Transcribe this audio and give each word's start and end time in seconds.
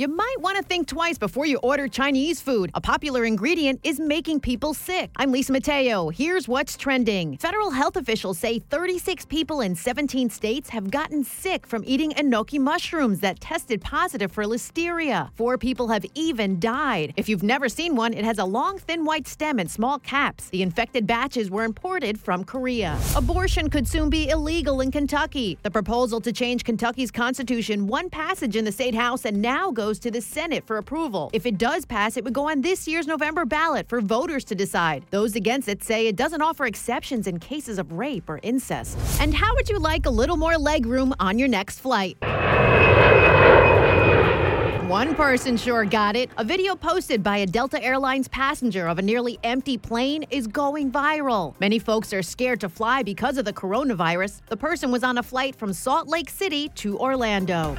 You 0.00 0.08
might 0.08 0.36
want 0.38 0.56
to 0.56 0.62
think 0.62 0.86
twice 0.86 1.18
before 1.18 1.44
you 1.44 1.58
order 1.58 1.86
Chinese 1.86 2.40
food. 2.40 2.70
A 2.72 2.80
popular 2.80 3.26
ingredient 3.26 3.80
is 3.84 4.00
making 4.00 4.40
people 4.40 4.72
sick. 4.72 5.10
I'm 5.16 5.30
Lisa 5.30 5.52
Mateo. 5.52 6.08
Here's 6.08 6.48
what's 6.48 6.78
trending. 6.78 7.36
Federal 7.36 7.70
health 7.70 7.96
officials 7.96 8.38
say 8.38 8.60
36 8.60 9.26
people 9.26 9.60
in 9.60 9.74
17 9.74 10.30
states 10.30 10.70
have 10.70 10.90
gotten 10.90 11.22
sick 11.22 11.66
from 11.66 11.82
eating 11.84 12.12
enoki 12.12 12.58
mushrooms 12.58 13.20
that 13.20 13.40
tested 13.40 13.82
positive 13.82 14.32
for 14.32 14.44
listeria. 14.44 15.28
Four 15.34 15.58
people 15.58 15.88
have 15.88 16.06
even 16.14 16.58
died. 16.58 17.12
If 17.18 17.28
you've 17.28 17.42
never 17.42 17.68
seen 17.68 17.94
one, 17.94 18.14
it 18.14 18.24
has 18.24 18.38
a 18.38 18.44
long, 18.46 18.78
thin 18.78 19.04
white 19.04 19.28
stem 19.28 19.58
and 19.58 19.70
small 19.70 19.98
caps. 19.98 20.48
The 20.48 20.62
infected 20.62 21.06
batches 21.06 21.50
were 21.50 21.64
imported 21.64 22.18
from 22.18 22.44
Korea. 22.44 22.98
Abortion 23.16 23.68
could 23.68 23.86
soon 23.86 24.08
be 24.08 24.30
illegal 24.30 24.80
in 24.80 24.92
Kentucky. 24.92 25.58
The 25.62 25.70
proposal 25.70 26.22
to 26.22 26.32
change 26.32 26.64
Kentucky's 26.64 27.10
constitution 27.10 27.86
won 27.86 28.08
passage 28.08 28.56
in 28.56 28.64
the 28.64 28.72
state 28.72 28.94
house 28.94 29.26
and 29.26 29.42
now 29.42 29.70
goes 29.70 29.89
to 29.98 30.10
the 30.10 30.20
Senate 30.20 30.64
for 30.66 30.78
approval. 30.78 31.30
If 31.32 31.44
it 31.44 31.58
does 31.58 31.84
pass, 31.84 32.16
it 32.16 32.24
would 32.24 32.32
go 32.32 32.48
on 32.48 32.60
this 32.60 32.86
year's 32.86 33.06
November 33.06 33.44
ballot 33.44 33.88
for 33.88 34.00
voters 34.00 34.44
to 34.44 34.54
decide. 34.54 35.04
Those 35.10 35.34
against 35.34 35.68
it 35.68 35.82
say 35.82 36.06
it 36.06 36.16
doesn't 36.16 36.40
offer 36.40 36.64
exceptions 36.64 37.26
in 37.26 37.38
cases 37.38 37.78
of 37.78 37.92
rape 37.92 38.30
or 38.30 38.40
incest. 38.42 38.96
And 39.20 39.34
how 39.34 39.54
would 39.54 39.68
you 39.68 39.78
like 39.78 40.06
a 40.06 40.10
little 40.10 40.36
more 40.36 40.56
leg 40.56 40.86
room 40.86 41.14
on 41.18 41.38
your 41.38 41.48
next 41.48 41.80
flight? 41.80 42.16
One 44.90 45.14
person 45.14 45.56
sure 45.56 45.84
got 45.84 46.16
it. 46.16 46.30
A 46.36 46.42
video 46.42 46.74
posted 46.74 47.22
by 47.22 47.36
a 47.36 47.46
Delta 47.46 47.80
Airlines 47.80 48.26
passenger 48.26 48.88
of 48.88 48.98
a 48.98 49.02
nearly 49.02 49.38
empty 49.44 49.78
plane 49.78 50.24
is 50.30 50.48
going 50.48 50.90
viral. 50.90 51.54
Many 51.60 51.78
folks 51.78 52.12
are 52.12 52.24
scared 52.24 52.58
to 52.62 52.68
fly 52.68 53.04
because 53.04 53.38
of 53.38 53.44
the 53.44 53.52
coronavirus. 53.52 54.40
The 54.48 54.56
person 54.56 54.90
was 54.90 55.04
on 55.04 55.18
a 55.18 55.22
flight 55.22 55.54
from 55.54 55.72
Salt 55.72 56.08
Lake 56.08 56.28
City 56.28 56.70
to 56.70 56.98
Orlando. 56.98 57.78